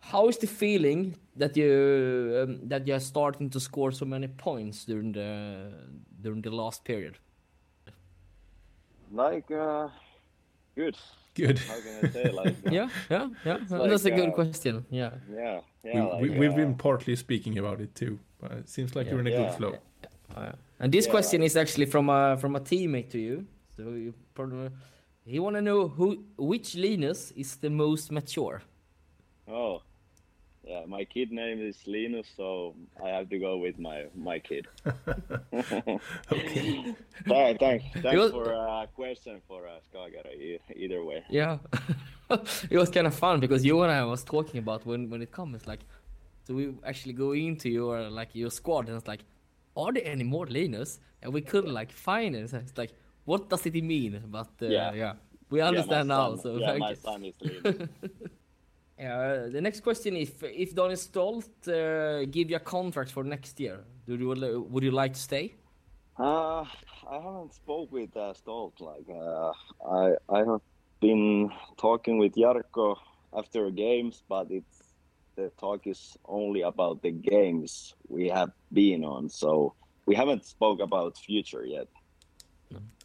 [0.00, 4.28] how is the feeling that you um, that you are starting to score so many
[4.28, 5.72] points during the
[6.22, 7.18] during the last period?
[9.12, 9.88] Like, uh,
[10.82, 10.96] good.
[11.34, 11.58] Good.
[11.58, 12.30] How can I say?
[12.40, 13.56] Like, Yeah, yeah, yeah.
[13.62, 14.74] It's That's like, a good uh, question.
[14.90, 15.10] Yeah.
[15.32, 16.04] yeah, We, yeah.
[16.12, 19.12] like, we, we've uh, been partly speaking about it too, but it seems like Yeah.
[19.12, 19.42] you're in a Yeah.
[19.42, 19.74] good flow.
[20.36, 21.10] Uh, and this Yeah.
[21.16, 23.46] question is actually from a from a teammate to you.
[23.76, 24.70] So you probably
[25.24, 28.62] he want to know who which Linus is the most mature.
[29.48, 29.82] Oh,
[30.70, 30.82] yeah.
[30.86, 32.46] My kid name is Linus, so
[33.04, 34.64] I have to go with my my kid.
[36.32, 36.94] Okay.
[37.28, 40.30] Th- thanks, was- thanks for a uh, question for uh, Skagera.
[40.84, 41.20] Either way.
[41.28, 41.58] Yeah,
[42.70, 45.30] it was kind of fun because you and I was talking about when when it
[45.38, 45.80] comes like,
[46.44, 49.24] so we actually go into your like your squad and it's like,
[49.76, 51.00] are there any more Linus?
[51.22, 52.48] And we couldn't like find it.
[52.50, 52.92] So it's like,
[53.26, 54.22] what does it mean?
[54.30, 54.92] But uh, yeah.
[54.94, 55.12] Yeah.
[55.50, 56.28] we Yeah, understand now.
[56.36, 56.96] son- So yeah, thank my you.
[56.96, 57.88] son is Linus.
[59.00, 63.58] Uh, the next question is if Daniel Stolt uh, give you a contract for next
[63.58, 65.54] year, do you would you like to stay?
[66.18, 66.64] Uh,
[67.08, 68.78] I haven't spoke with uh, Stolt.
[68.78, 69.52] Like uh,
[69.88, 70.60] I, I have
[71.00, 72.96] been talking with Jarkko
[73.34, 74.92] after games, but it's
[75.36, 79.30] the talk is only about the games we have been on.
[79.30, 81.88] So we haven't spoke about future yet.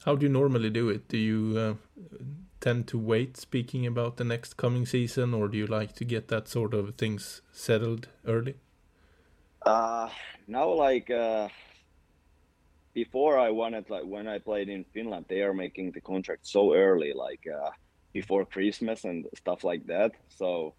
[0.04, 1.08] How do you normally do it?
[1.08, 1.74] Do you uh,
[2.66, 6.30] tend to wait speaking about the next coming season, or do you like to get
[6.30, 8.56] that sort of things settled early?
[9.62, 10.10] Uh,
[10.48, 11.48] now like uh,
[12.96, 16.74] before I wanted like when I played in Finland, they are making the contract so
[16.74, 17.70] early, like uh,
[18.14, 20.14] before Christmas and stuff like that.
[20.30, 20.74] So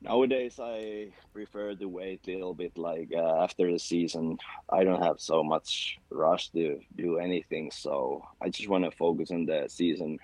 [0.00, 4.38] nowadays I prefer to wait a little bit like uh, after the season.
[4.70, 9.32] I don't have so much rush to do anything, so I just want to focus
[9.32, 10.20] on the season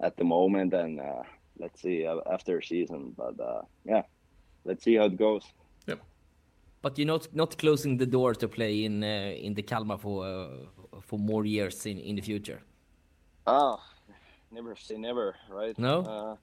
[0.00, 1.22] at the moment and uh,
[1.58, 3.14] let's see uh, after season.
[3.16, 4.02] But uh, yeah,
[4.64, 5.44] let's see how it goes.
[5.86, 6.00] Yep.
[6.82, 10.26] But you're not not closing the door to play in uh, in the Kalmar for
[10.26, 12.60] uh, for more years in in the future.
[13.46, 13.78] Ah,
[14.50, 15.78] never say never, right?
[15.78, 16.02] No?
[16.02, 16.36] Uh,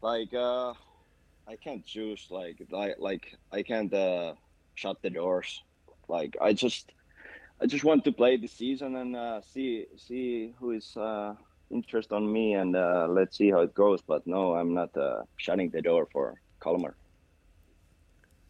[0.00, 0.74] like uh,
[1.48, 2.26] I can't choose.
[2.30, 4.34] Like like like I can't uh,
[4.74, 5.62] shut the doors.
[6.08, 6.92] Like I just
[7.60, 11.34] I just want to play the season and uh, see see who is uh,
[11.72, 14.00] interest on me and uh, let's see how it goes.
[14.02, 16.94] But no, I'm not uh, shutting the door for Kalmar.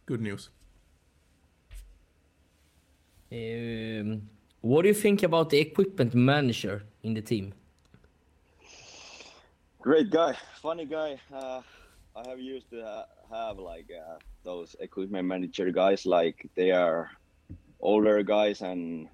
[0.07, 0.51] Good news.
[3.33, 4.29] Um,
[4.61, 7.55] what do you think about the equipment manager in the team?
[9.81, 11.19] Great guy, funny guy.
[11.33, 11.63] Uh,
[12.15, 17.11] I have used to have like uh, those equipment manager guys, like they are
[17.81, 19.09] older guys and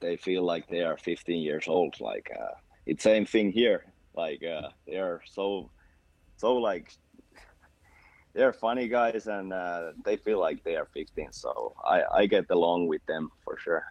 [0.00, 2.00] they feel like they are 15 years old.
[2.00, 2.54] Like uh,
[2.86, 3.84] it's same thing here.
[4.14, 5.70] Like uh, they are so,
[6.36, 6.92] so like
[8.34, 11.32] they're funny guys and uh, they feel like they are 15.
[11.32, 13.84] So I I get along with them for sure.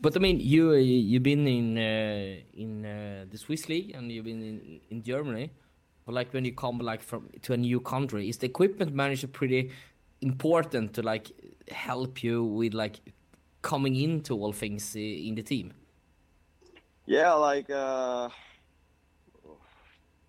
[0.00, 4.24] But I mean, you you've been in uh, in uh, the Swiss league and you've
[4.24, 5.50] been in, in Germany.
[6.06, 9.26] But like when you come like from to a new country, is the equipment manager
[9.26, 9.70] pretty
[10.20, 11.30] important to like
[11.70, 13.00] help you with like
[13.62, 15.72] coming into all things uh, in the team?
[17.10, 18.28] Yeah, like uh,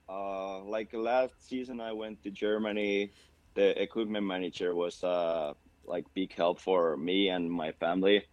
[0.10, 3.12] uh, like last season, I went to Germany.
[3.54, 5.54] The equipment manager was uh,
[5.86, 8.26] like big help for me and my family.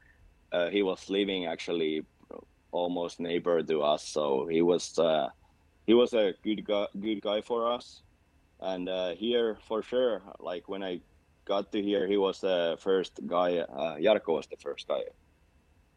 [0.51, 2.07] Uh, he was living actually
[2.73, 5.29] almost neighbor to us, so he was uh,
[5.87, 8.01] he was a good guy, good guy for us.
[8.61, 11.03] And uh, here, for sure, like when I
[11.45, 13.59] got to here, he was the first guy.
[13.59, 15.03] Uh, Jarkko was the first guy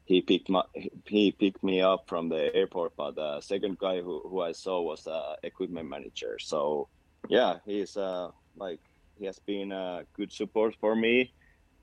[0.06, 0.64] he picked my
[1.06, 4.82] he picked me up from the airport but the second guy who, who i saw
[4.82, 6.38] was uh, equipment manager.
[6.40, 6.88] So
[7.30, 8.80] yeah he's uh, like
[9.18, 11.34] he has been a good support for me.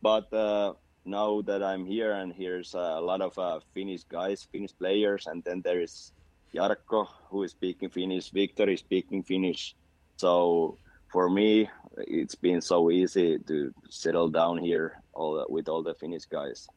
[0.03, 4.77] But uh, now that i'm here and here's a lot of uh, finnish guys finnish
[4.79, 6.13] players and then there is
[6.55, 9.75] jarkko who is speaking finnish victor is speaking finnish.
[10.17, 10.77] So
[11.13, 16.27] for me it's been so easy to settle down here all with all the finnish
[16.27, 16.69] guys.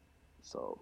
[0.42, 0.80] So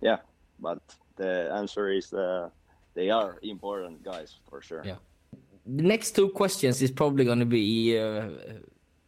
[0.00, 0.18] yeah
[0.60, 0.80] but
[1.16, 2.48] the answer is uh,
[2.94, 4.96] they are important guys for sure Yeah.
[5.66, 8.28] The next two questions is probably going to be uh,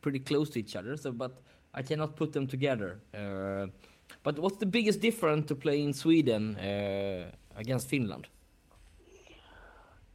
[0.03, 1.41] pretty close to each other, so but
[1.73, 3.01] I cannot put them together.
[3.15, 3.67] Uh,
[4.23, 8.29] but what's the biggest difference to play in Sweden uh, against Finland?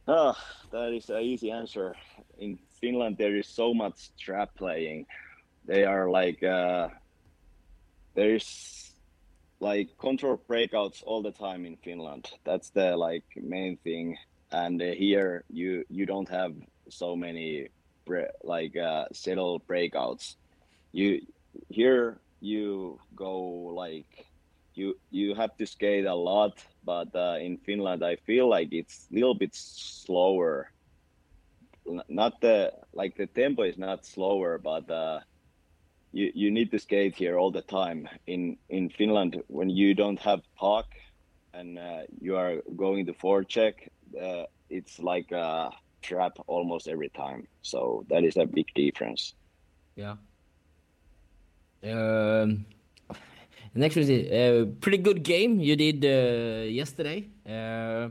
[0.06, 0.38] Ah,
[0.70, 1.96] that is an easy answer.
[2.38, 5.06] In Finland, there is so much trap playing.
[5.64, 6.90] They are like uh,
[8.14, 8.85] there's
[9.60, 12.28] like control breakouts all the time in Finland.
[12.44, 14.16] That's the like main thing.
[14.50, 16.54] And uh, here you you don't have
[16.88, 17.68] so many
[18.06, 20.36] bre- like uh, settle breakouts.
[20.92, 21.20] You
[21.68, 23.40] here you go
[23.74, 24.26] like
[24.74, 29.06] you you have to skate a lot, but uh, in Finland I feel like it's
[29.10, 30.70] a little bit slower.
[32.08, 35.20] Not the like the tempo is not slower, but uh,
[36.16, 38.08] you, you need to skate here all the time.
[38.26, 40.86] In in Finland, when you don't have puck
[41.52, 43.74] and uh, you are going to forecheck,
[44.20, 45.70] uh, it's like a
[46.02, 47.46] trap almost every time.
[47.62, 49.34] So that is a big difference.
[49.94, 50.16] Yeah.
[51.84, 52.64] Um,
[53.74, 57.28] next was a uh, pretty good game you did uh, yesterday.
[57.46, 58.08] Uh, uh,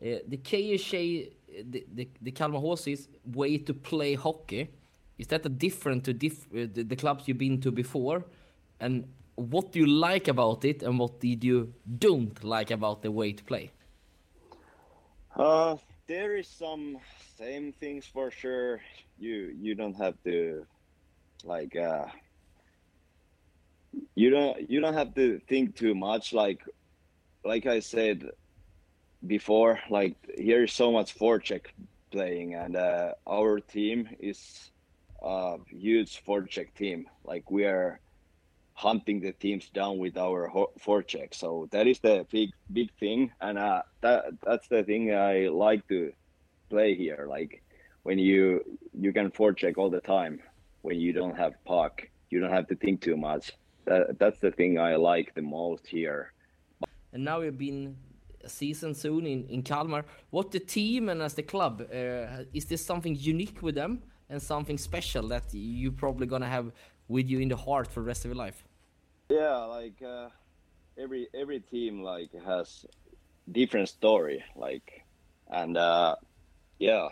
[0.00, 1.30] the KSA,
[1.70, 4.68] the, the, the Kalmar Horses way to play hockey,
[5.18, 8.24] is that a different to diff- uh, the, clubs you've been to before?
[8.80, 13.10] And what do you like about it and what did you don't like about the
[13.10, 13.70] way to play?
[15.34, 16.98] Uh, there is some
[17.38, 18.80] same things for sure.
[19.18, 20.66] You you don't have to
[21.44, 22.06] like uh
[24.14, 26.62] you don't you don't have to think too much like
[27.44, 28.30] like I said
[29.26, 31.66] before like here is so much forecheck
[32.10, 34.70] playing and uh, our team is
[35.22, 37.06] a huge forecheck team.
[37.24, 38.00] Like we are
[38.74, 41.34] hunting the teams down with our forecheck.
[41.34, 43.32] So that is the big big thing.
[43.40, 46.12] And uh, that that's the thing I like to
[46.68, 47.26] play here.
[47.28, 47.62] Like
[48.02, 48.62] when you
[48.92, 50.40] you can forecheck all the time
[50.82, 52.08] when you don't have puck.
[52.30, 53.52] You don't have to think too much.
[53.86, 56.32] That, that's the thing I like the most here.
[57.12, 57.96] And now we've been
[58.44, 60.04] a season soon in, in Kalmar.
[60.30, 64.42] What the team and as the club, uh, is this something unique with them and
[64.42, 66.72] something special that you're probably gonna have
[67.08, 68.64] with you in the heart for the rest of your life?
[69.28, 70.28] yeah like uh,
[70.98, 72.86] every every team like has
[73.50, 75.04] different story like
[75.50, 76.14] and uh
[76.78, 77.08] yeah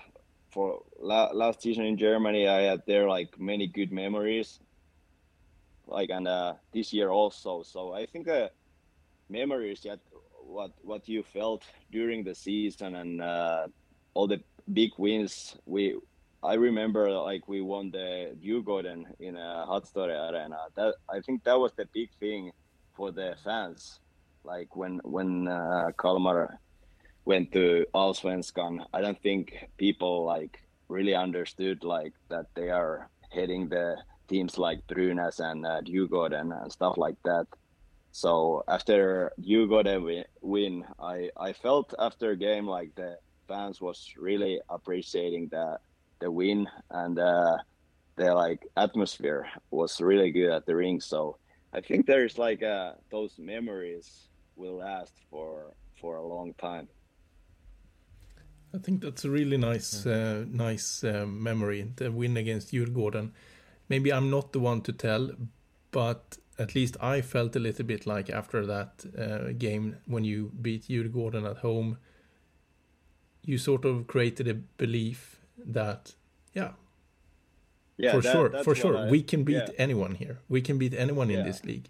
[0.51, 4.61] for la- last season in germany i had there like many good memories
[5.87, 8.49] like and uh this year also so i think uh
[9.29, 10.01] memories that
[10.43, 13.67] what what you felt during the season and uh
[14.15, 14.41] all the
[14.73, 15.95] big wins we
[16.45, 20.59] I remember like we won the Djurgården in a Hatstore Arena.
[20.77, 22.53] That I think that was the big thing
[22.95, 24.01] for the fans.
[24.45, 26.61] Like when when uh, Kalmar
[27.25, 33.71] went to Allsvenskan, I don't think people like really understood like that they are heading
[33.71, 33.97] the
[34.29, 37.47] teams like Brynäs and uh, Djurgården and stuff like that.
[38.13, 43.17] So after Djurgården wi- win, I I felt after game like the
[43.49, 45.79] fans was really appreciating the
[46.21, 47.57] the win and uh,
[48.17, 51.01] the like atmosphere was really good at the ring.
[51.01, 51.39] So
[51.73, 56.89] I think there's like uh, those memories will last for for a long time.
[58.75, 61.93] I think that's a really nice, uh, nice uh, memory.
[61.95, 63.31] The win against Djurgården.
[63.89, 65.31] Maybe I'm not the one to tell,
[65.93, 70.51] but at least I felt a little bit like after that uh, game when you
[70.61, 71.99] beat Djurgården at home,
[73.45, 76.15] you sort of created a belief that,
[76.53, 76.73] yeah,
[77.97, 79.69] Yeah, for that- sure, for sure, I- we can beat yeah.
[79.79, 80.39] anyone here.
[80.49, 81.45] We can beat anyone in Yeah.
[81.45, 81.89] this league.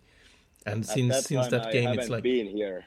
[0.67, 2.85] And At since that since that I game, it's like been here.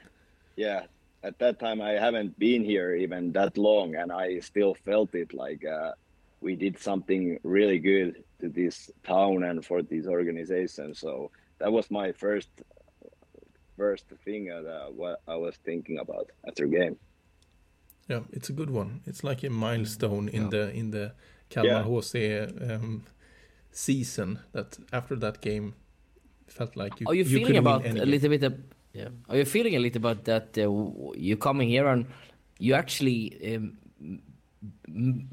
[0.56, 0.86] Yeah,
[1.22, 5.32] at that time I haven't been here even that long, and I still felt it
[5.32, 5.92] like uh,
[6.40, 10.94] we did something really good to this town and for this organization.
[10.94, 12.50] So that was my first
[13.76, 16.96] first thing uh, what I was thinking about after game.
[18.08, 19.00] Yeah, it's a good one.
[19.06, 20.48] It's like a milestone in Yeah.
[20.50, 21.12] the in the
[21.50, 22.00] Kalmar Yeah.
[22.00, 23.02] HC um,
[23.70, 24.38] season.
[24.52, 25.74] That after that game,
[26.46, 27.06] felt like you.
[27.08, 28.10] Are you you feeling about a game.
[28.10, 28.42] little bit?
[28.42, 28.54] Of,
[28.94, 29.08] yeah.
[29.28, 30.56] Are you feeling a little about that?
[30.58, 32.06] Uh, w- you coming here and
[32.58, 33.78] you actually um,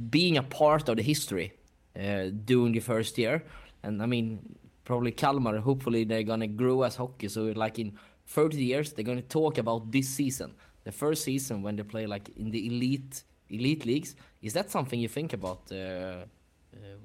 [0.10, 1.54] being a part of the history
[2.00, 3.44] uh, during the first year,
[3.84, 4.40] and I mean
[4.84, 5.58] probably Kalmar.
[5.60, 7.28] Hopefully they're gonna grow as hockey.
[7.30, 7.94] So like in
[8.28, 10.54] 30 years, they're gonna talk about this season,
[10.86, 14.16] the first season when they play like in the elite elite leagues.
[14.42, 16.26] Is that something you think about uh, uh,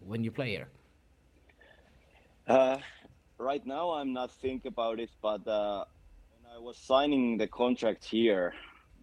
[0.06, 0.68] when you play here?
[2.46, 2.78] Uh,
[3.38, 5.84] right now, I'm not think about it, but uh,
[6.32, 8.54] when I was signing the contract here,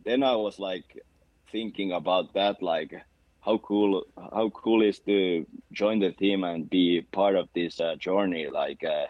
[0.06, 1.04] then I was like
[1.52, 2.94] thinking about that, like
[3.42, 7.96] how cool, how cool is to join the team and be part of this uh,
[7.96, 9.06] journey, like uh,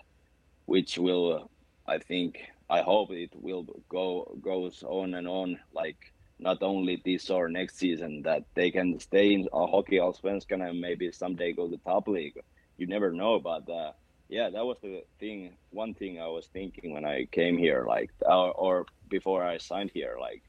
[0.65, 1.49] which will,
[1.87, 2.37] I think,
[2.69, 7.77] I hope it will go goes on and on, like not only this or next
[7.77, 12.07] season, that they can stay in a hockey allsvenskan and maybe someday go to top
[12.07, 12.39] league.
[12.77, 13.69] You never know, but.
[13.69, 13.91] Uh,
[14.29, 18.11] yeah that was the thing one thing i was thinking when i came here like
[18.21, 20.43] or, or before i signed here like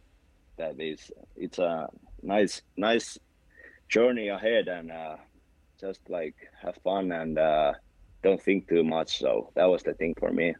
[0.56, 1.88] that is it's a
[2.22, 3.18] nice nice
[3.88, 5.16] journey ahead and uh,
[5.80, 7.72] just like have fun and uh,
[8.22, 10.54] don't think too much so that was the thing for me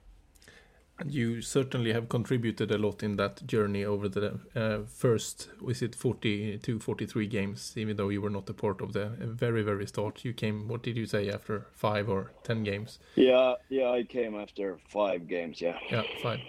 [1.07, 5.94] you certainly have contributed a lot in that journey over the uh, first, was it
[5.94, 10.24] 42, 43 games, even though you were not a part of the very, very start.
[10.24, 12.99] You came, what did you say, after five or 10 games?
[13.14, 16.40] yeah yeah i came after five games yeah Yeah, five.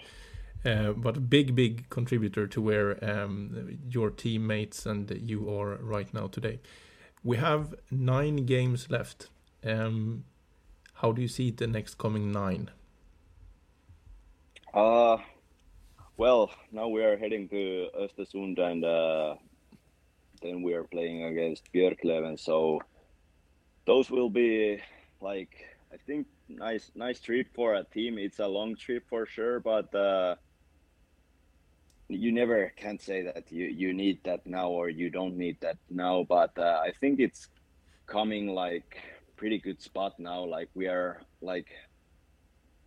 [0.64, 6.12] Uh, but a big, big contributor to where um, your teammates and you are right
[6.12, 6.60] now today.
[7.22, 9.28] We have nine games left.
[9.64, 10.24] Um,
[10.94, 12.70] how do you see the next coming nine?
[14.72, 15.16] Uh,
[16.16, 19.34] well, now we are heading to Östersund and uh,
[20.42, 22.38] then we are playing against Björklöven.
[22.38, 22.80] So
[23.86, 24.80] those will be
[25.20, 25.50] like
[25.92, 28.16] I think nice nice trip for a team.
[28.18, 30.36] It's a long trip for sure, but uh,
[32.08, 35.78] you never can say that you you need that now or you don't need that
[35.88, 36.24] now.
[36.28, 37.48] But uh, I think it's
[38.06, 39.02] coming like
[39.36, 40.44] pretty good spot now.
[40.44, 41.68] Like we are like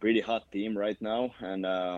[0.03, 1.97] pretty hot team right now, and uh,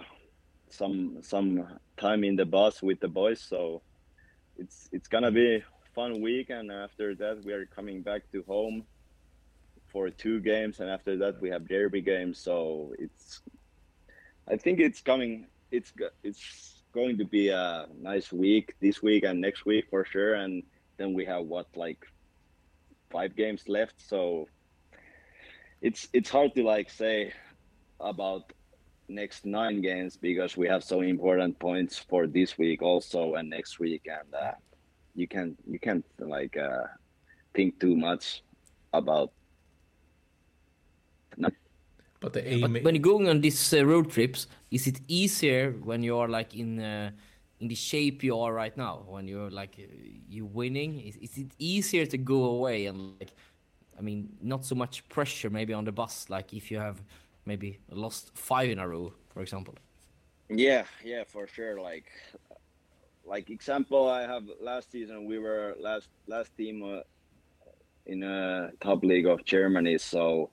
[0.70, 1.66] some some
[1.98, 3.42] time in the bus with the boys.
[3.42, 3.82] So
[4.60, 5.64] it's it's gonna be
[5.96, 8.86] fun week, and after that we are coming back to home
[9.92, 12.38] for two games, and after that we have derby games.
[12.38, 13.42] So it's
[14.48, 15.48] I think it's coming.
[15.72, 15.92] It's
[16.22, 20.62] it's going to be a nice week this week and next week for sure, and
[20.98, 22.06] then we have what like
[23.10, 23.96] five games left.
[23.98, 24.48] So
[25.82, 27.34] it's it's hard to like say
[28.00, 28.54] about
[29.08, 33.80] next nine games because we have so important points for this week also and next
[33.80, 34.08] week.
[34.08, 34.54] And uh,
[35.16, 36.88] you can you can't like uh,
[37.54, 38.44] think too much
[38.94, 39.32] about
[42.26, 45.72] but the aim But when you're going on these uh, road trips, is it easier
[45.84, 47.12] when you are like in uh,
[47.60, 49.04] in the shape you are right now?
[49.08, 49.84] When you're like uh,
[50.28, 53.32] you winning, is, is it easier to go away and like,
[54.00, 57.00] I mean, not so much pressure maybe on the bus, like if you have
[57.46, 59.76] maybe lost five in a row, for example.
[60.50, 61.80] Yeah, yeah, for sure.
[61.82, 62.12] Like,
[63.26, 67.02] like example, I have last season we were last last team uh,
[68.06, 70.52] in a top league of Germany, so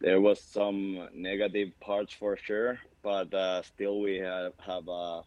[0.00, 5.22] there was some negative parts for sure, but uh, still we have have a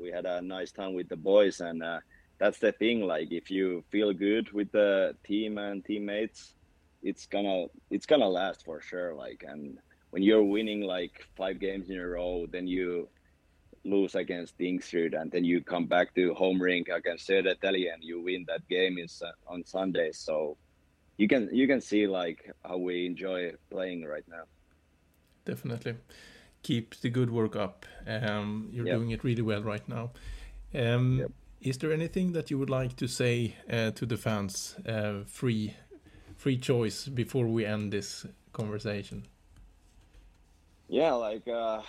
[0.00, 2.00] we had a nice time with the boys, and uh,
[2.38, 3.02] that's the thing.
[3.02, 6.54] Like, if you feel good with the team and teammates,
[7.02, 9.14] it's gonna it's gonna last for sure.
[9.14, 9.78] Like, and
[10.12, 13.08] when you're winning like five games in a row, then you
[13.84, 18.22] lose against Tingsryd and then you come back to home rink against Södertälje and you
[18.22, 20.12] win that game is on Sunday.
[20.12, 20.58] So
[21.16, 24.44] you can you can see like how we enjoy playing right now.
[25.46, 25.94] Definitely.
[26.62, 27.86] Keep the good work up.
[28.06, 28.96] Um, you're yep.
[28.96, 30.10] doing it really well right now.
[30.74, 31.30] Um, yep.
[31.62, 34.76] Is there anything that you would like to say uh, to the fans?
[34.86, 35.74] Uh, free,
[36.36, 39.26] free choice before we end this conversation.
[40.92, 41.80] Yeah, like uh,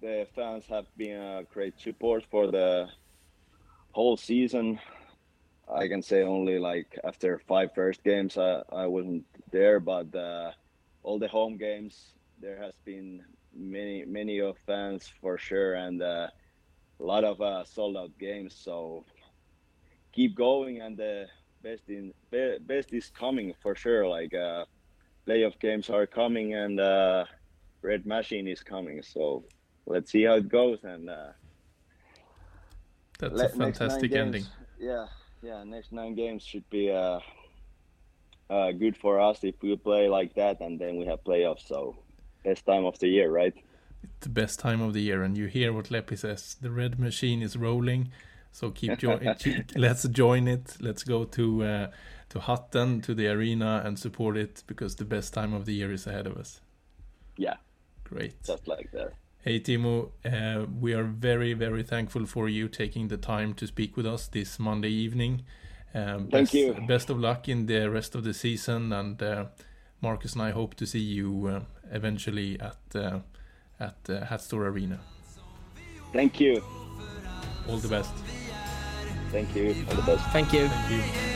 [0.00, 2.86] the fans have been a great support for the
[3.90, 4.78] whole season.
[5.68, 10.52] I can say only like after five first games I, I wasn't there, but uh,
[11.02, 16.28] all the home games there has been many many of fans for sure and uh,
[17.00, 18.54] a lot of uh, sold out games.
[18.56, 19.06] So
[20.12, 21.26] keep going and the
[21.64, 24.06] best in be, best is coming for sure.
[24.06, 24.66] Like uh,
[25.28, 27.24] playoff games are coming and uh,
[27.82, 29.02] Red Machine is coming.
[29.02, 29.44] So
[29.86, 31.10] let's see how it goes and.
[31.10, 31.32] Uh,
[33.18, 34.44] That's a fantastic ending.
[34.78, 35.06] Yeah,
[35.42, 37.20] yeah, next nine games should be uh,
[38.50, 41.66] uh, good for us if we play like that, and then we have playoffs.
[41.66, 41.96] So
[42.44, 43.54] best time of the year, right?
[44.02, 46.56] It's the best time of the year, and you hear what Lepi says.
[46.60, 48.10] The red machine is rolling,
[48.52, 49.20] so keep jo-
[49.76, 50.76] let's join it.
[50.80, 51.90] Let's go to uh,
[52.34, 55.92] to Hutton to the arena and support it because the best time of the year
[55.92, 56.60] is ahead of us.
[57.36, 57.54] Yeah,
[58.02, 58.42] great.
[58.42, 59.12] Just like that.
[59.38, 63.96] Hey Teemu, uh, we are very, very thankful for you taking the time to speak
[63.96, 65.42] with us this Monday evening.
[65.94, 66.86] Um, best, Thank you.
[66.88, 69.44] Best of luck in the rest of the season, and uh,
[70.00, 71.60] Marcus and I hope to see you uh,
[71.92, 73.20] eventually at uh,
[73.78, 74.98] at uh, Hatstore Arena.
[76.12, 76.64] Thank you.
[77.68, 78.12] All the best.
[79.30, 79.76] Thank you.
[79.88, 80.24] All the best.
[80.30, 80.66] Thank you.
[80.66, 81.33] Thank you.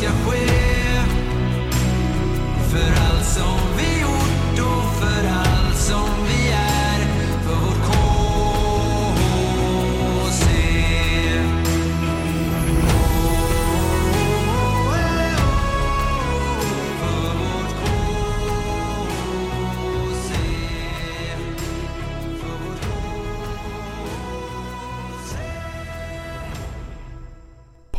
[0.00, 0.46] Ska ske.
[2.70, 3.09] För allt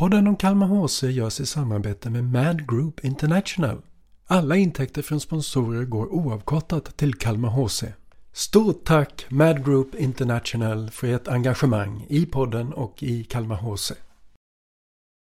[0.02, 3.82] Podden om Kalmar HC görs i samarbete med Mad Group International.
[4.28, 7.84] Alla intäkter från sponsorer går oavkortat till Kalmar HC.
[8.34, 13.91] Stort tack Mad Group International för ert engagemang i podden och i Kalmar HC.